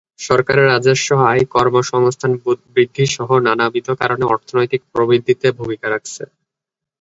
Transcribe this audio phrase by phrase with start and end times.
[0.21, 2.31] সরকারের রাজস্ব আয়, কর্মসংস্থান
[2.73, 6.23] বৃদ্ধিসহ নানাবিধ কারণে অর্থনৈতিক প্রবৃদ্ধিতে ভূমিকা রাখছে।